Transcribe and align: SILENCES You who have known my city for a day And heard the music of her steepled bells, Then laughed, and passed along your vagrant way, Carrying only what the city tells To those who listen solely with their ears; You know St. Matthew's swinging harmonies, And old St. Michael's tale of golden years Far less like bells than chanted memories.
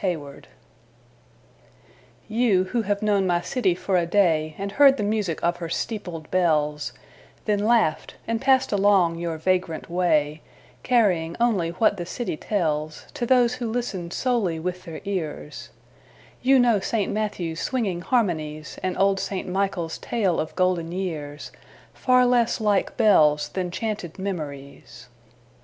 SILENCES 0.03 0.49
You 2.27 2.63
who 2.63 2.81
have 2.81 3.03
known 3.03 3.27
my 3.27 3.39
city 3.39 3.75
for 3.75 3.97
a 3.97 4.07
day 4.07 4.55
And 4.57 4.71
heard 4.71 4.97
the 4.97 5.03
music 5.03 5.39
of 5.43 5.57
her 5.57 5.69
steepled 5.69 6.31
bells, 6.31 6.91
Then 7.45 7.59
laughed, 7.59 8.15
and 8.27 8.41
passed 8.41 8.71
along 8.71 9.19
your 9.19 9.37
vagrant 9.37 9.91
way, 9.91 10.41
Carrying 10.81 11.35
only 11.39 11.69
what 11.69 11.97
the 11.97 12.07
city 12.07 12.35
tells 12.35 13.05
To 13.13 13.27
those 13.27 13.53
who 13.53 13.69
listen 13.69 14.09
solely 14.09 14.59
with 14.59 14.85
their 14.85 15.01
ears; 15.05 15.69
You 16.41 16.57
know 16.57 16.79
St. 16.79 17.11
Matthew's 17.13 17.59
swinging 17.59 18.01
harmonies, 18.01 18.79
And 18.81 18.97
old 18.97 19.19
St. 19.19 19.47
Michael's 19.47 19.99
tale 19.99 20.39
of 20.39 20.55
golden 20.55 20.91
years 20.91 21.51
Far 21.93 22.25
less 22.25 22.59
like 22.59 22.97
bells 22.97 23.49
than 23.49 23.69
chanted 23.69 24.17
memories. 24.17 25.09